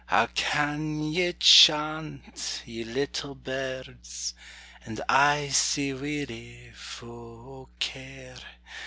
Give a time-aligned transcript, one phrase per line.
[0.07, 4.33] How can ye chant, ye little birds,
[4.83, 7.07] And I sae weary, fu'
[7.67, 8.39] o' care?